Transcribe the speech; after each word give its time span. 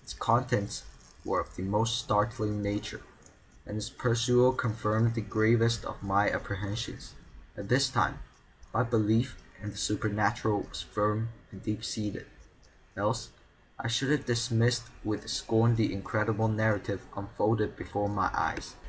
Its 0.00 0.12
contents 0.12 0.84
were 1.24 1.40
of 1.40 1.56
the 1.56 1.62
most 1.64 1.98
startling 1.98 2.62
nature, 2.62 3.00
and 3.66 3.76
its 3.78 3.90
perusal 3.90 4.52
confirmed 4.52 5.14
the 5.14 5.20
gravest 5.20 5.84
of 5.84 6.00
my 6.00 6.30
apprehensions. 6.30 7.14
At 7.56 7.68
this 7.68 7.88
time, 7.88 8.20
my 8.72 8.84
belief 8.84 9.36
in 9.60 9.72
the 9.72 9.76
supernatural 9.76 10.60
was 10.60 10.82
firm 10.82 11.30
and 11.50 11.60
deep 11.60 11.84
seated, 11.84 12.28
else 12.96 13.30
I 13.76 13.88
should 13.88 14.10
have 14.12 14.26
dismissed 14.26 14.84
with 15.02 15.28
scorn 15.28 15.74
the 15.74 15.92
incredible 15.92 16.46
narrative 16.46 17.04
unfolded 17.16 17.74
before 17.74 18.08
my 18.08 18.30
eyes. 18.32 18.76